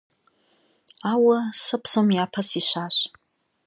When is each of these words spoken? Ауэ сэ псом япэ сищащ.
Ауэ 1.11 1.35
сэ 1.63 1.75
псом 1.81 2.07
япэ 2.23 2.41
сищащ. 2.49 2.95